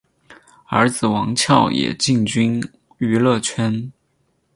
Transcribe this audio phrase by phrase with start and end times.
[0.65, 2.59] 儿子王骁也进军
[2.97, 3.91] 娱乐圈。